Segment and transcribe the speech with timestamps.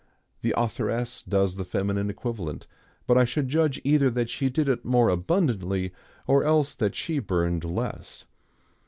[0.41, 2.65] The authoress does the feminine equivalent,
[3.05, 5.93] but I should judge either that she did it more abundantly
[6.25, 8.25] or else that she burned less.